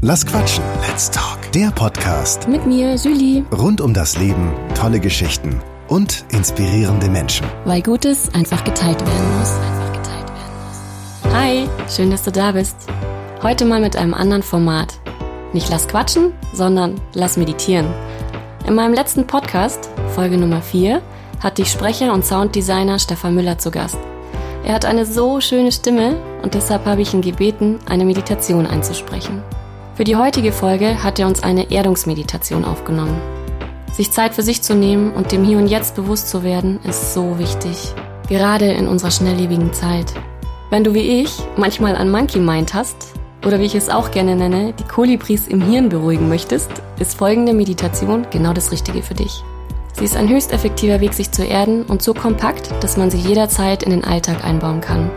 [0.00, 0.62] Lass quatschen.
[0.86, 1.50] Let's talk.
[1.52, 3.44] Der Podcast Mit mir, Julie.
[3.50, 7.46] rund um das Leben, tolle Geschichten und inspirierende Menschen.
[7.64, 9.52] Weil Gutes einfach geteilt werden muss.
[11.34, 12.76] Hi, schön, dass du da bist.
[13.42, 14.94] Heute mal mit einem anderen Format.
[15.52, 17.86] Nicht lass quatschen, sondern lass meditieren.
[18.68, 21.02] In meinem letzten Podcast, Folge Nummer 4,
[21.40, 23.98] hatte ich Sprecher und Sounddesigner Stefan Müller zu Gast.
[24.64, 29.42] Er hat eine so schöne Stimme und deshalb habe ich ihn gebeten, eine Meditation einzusprechen.
[29.98, 33.20] Für die heutige Folge hat er uns eine Erdungsmeditation aufgenommen.
[33.92, 37.14] Sich Zeit für sich zu nehmen und dem Hier und Jetzt bewusst zu werden, ist
[37.14, 37.94] so wichtig.
[38.28, 40.14] Gerade in unserer schnelllebigen Zeit.
[40.70, 43.08] Wenn du wie ich manchmal an Monkey Mind hast,
[43.44, 47.52] oder wie ich es auch gerne nenne, die Kolibris im Hirn beruhigen möchtest, ist folgende
[47.52, 49.42] Meditation genau das Richtige für dich.
[49.94, 53.18] Sie ist ein höchst effektiver Weg, sich zu erden und so kompakt, dass man sie
[53.18, 55.10] jederzeit in den Alltag einbauen kann.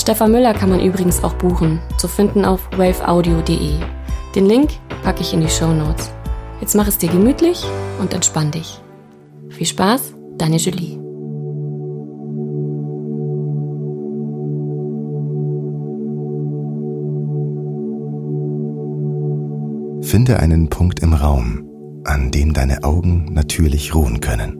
[0.00, 3.74] Stefan Müller kann man übrigens auch buchen, zu finden auf waveaudio.de.
[4.34, 4.70] Den Link
[5.02, 6.10] packe ich in die Show Notes.
[6.58, 7.62] Jetzt mach es dir gemütlich
[8.00, 8.80] und entspann dich.
[9.50, 10.98] Viel Spaß, deine Julie.
[20.02, 21.68] Finde einen Punkt im Raum,
[22.04, 24.59] an dem deine Augen natürlich ruhen können.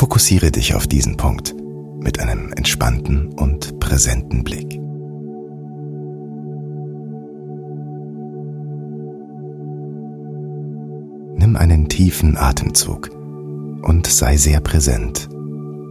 [0.00, 1.54] Fokussiere dich auf diesen Punkt
[1.98, 4.80] mit einem entspannten und präsenten Blick.
[11.36, 13.10] Nimm einen tiefen Atemzug
[13.82, 15.28] und sei sehr präsent,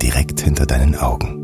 [0.01, 1.35] direkt hinter deinen Augen.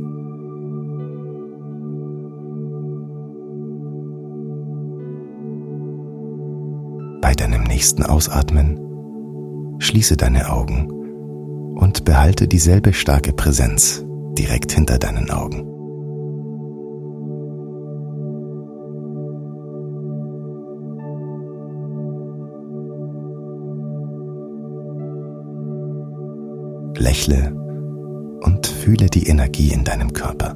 [7.22, 10.95] Bei deinem nächsten Ausatmen schließe deine Augen
[11.76, 14.04] und behalte dieselbe starke Präsenz
[14.38, 15.72] direkt hinter deinen Augen.
[26.98, 27.54] Lächle
[28.42, 30.56] und fühle die Energie in deinem Körper.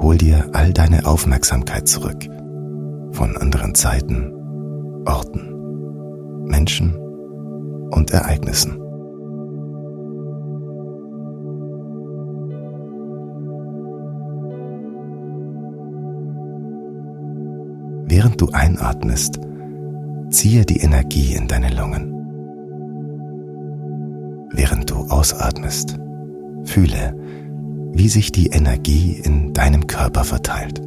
[0.00, 2.28] Hol dir all deine Aufmerksamkeit zurück
[3.10, 4.35] von anderen Zeiten,
[5.06, 6.94] Orten, Menschen
[7.90, 8.80] und Ereignissen.
[18.08, 19.40] Während du einatmest,
[20.30, 22.12] ziehe die Energie in deine Lungen.
[24.52, 25.98] Während du ausatmest,
[26.64, 27.14] fühle,
[27.92, 30.80] wie sich die Energie in deinem Körper verteilt.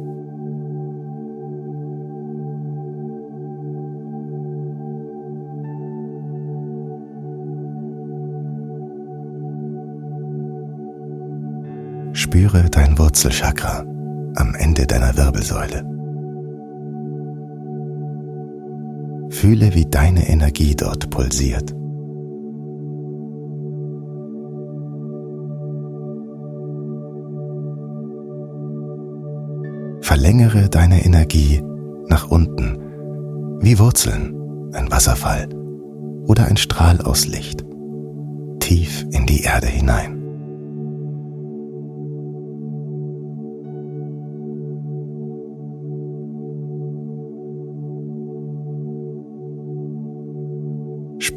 [12.30, 13.80] Spüre dein Wurzelchakra
[14.36, 15.82] am Ende deiner Wirbelsäule.
[19.30, 21.74] Fühle, wie deine Energie dort pulsiert.
[30.02, 31.60] Verlängere deine Energie
[32.06, 32.78] nach unten,
[33.60, 35.48] wie Wurzeln, ein Wasserfall
[36.28, 37.64] oder ein Strahl aus Licht,
[38.60, 40.19] tief in die Erde hinein.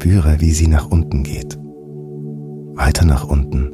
[0.04, 1.58] Spüre, wie sie nach unten geht.
[2.76, 3.72] Weiter nach unten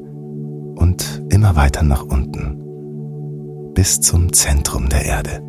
[0.77, 5.43] und immer weiter nach unten bis zum Zentrum der Erde.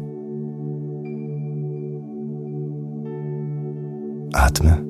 [4.34, 4.84] Atme.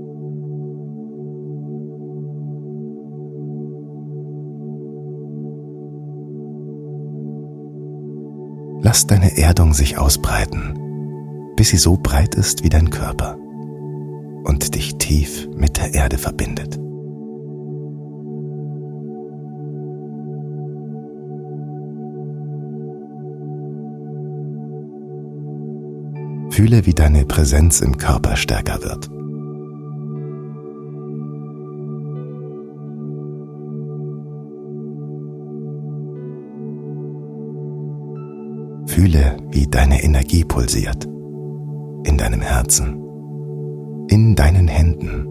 [8.81, 10.73] Lass deine Erdung sich ausbreiten,
[11.58, 13.35] bis sie so breit ist wie dein Körper
[14.43, 16.79] und dich tief mit der Erde verbindet.
[26.52, 29.09] Fühle, wie deine Präsenz im Körper stärker wird.
[38.90, 41.05] Fühle, wie deine Energie pulsiert
[42.03, 43.00] in deinem Herzen,
[44.11, 45.25] in deinen Händen,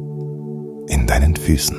[0.88, 1.76] in deinen Füßen.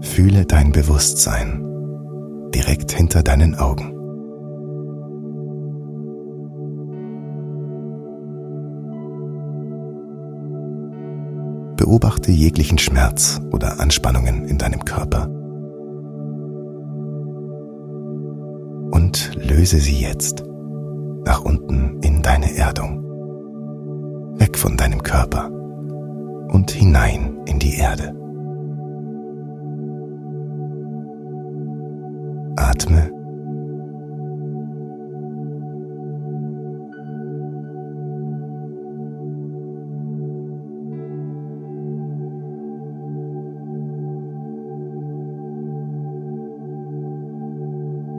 [0.00, 1.62] Fühle dein Bewusstsein
[2.54, 3.92] direkt hinter deinen Augen.
[11.76, 15.37] Beobachte jeglichen Schmerz oder Anspannungen in deinem Körper.
[19.58, 20.44] Löse sie jetzt
[21.24, 23.02] nach unten in deine Erdung.
[24.38, 28.14] Weg von deinem Körper und hinein in die Erde.
[32.54, 33.10] Atme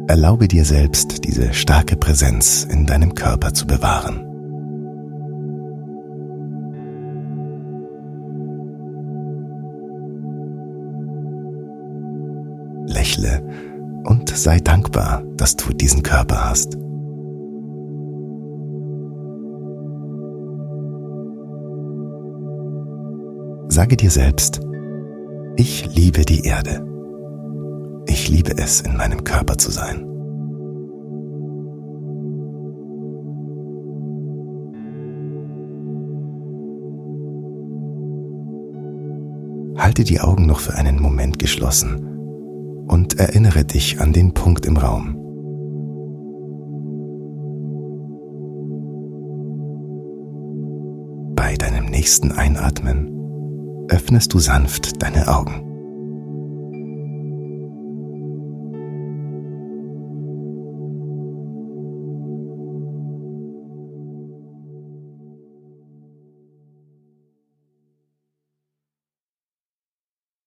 [0.09, 4.25] Erlaube dir selbst, diese starke Präsenz in deinem Körper zu bewahren.
[12.87, 13.43] Lächle
[14.05, 16.71] und sei dankbar, dass du diesen Körper hast.
[23.71, 24.59] Sage dir selbst,
[25.55, 26.83] ich liebe die Erde.
[28.19, 30.05] Ich liebe es, in meinem Körper zu sein.
[39.77, 44.75] Halte die Augen noch für einen Moment geschlossen und erinnere dich an den Punkt im
[44.75, 45.15] Raum.
[51.37, 55.68] Bei deinem nächsten Einatmen öffnest du sanft deine Augen.